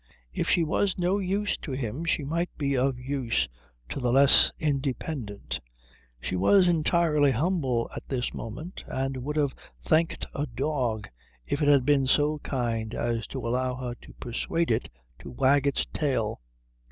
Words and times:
If 0.33 0.47
she 0.47 0.63
was 0.63 0.97
no 0.97 1.19
use 1.19 1.57
to 1.57 1.73
him 1.73 2.05
she 2.05 2.23
might 2.23 2.49
be 2.57 2.75
of 2.75 2.97
use 2.97 3.47
to 3.89 3.99
the 3.99 4.11
less 4.11 4.51
independent. 4.59 5.59
She 6.19 6.35
was 6.35 6.67
entirely 6.67 7.29
humble 7.29 7.87
at 7.95 8.07
this 8.09 8.33
moment, 8.33 8.83
and 8.87 9.17
would 9.17 9.35
have 9.35 9.53
thanked 9.87 10.25
a 10.33 10.47
dog 10.47 11.07
if 11.45 11.61
it 11.61 11.67
had 11.67 11.85
been 11.85 12.07
so 12.07 12.39
kind 12.39 12.95
as 12.95 13.27
to 13.27 13.47
allow 13.47 13.75
her 13.75 13.93
to 14.01 14.13
persuade 14.13 14.71
it 14.71 14.89
to 15.19 15.29
wag 15.29 15.67
its 15.67 15.85
tail. 15.93 16.41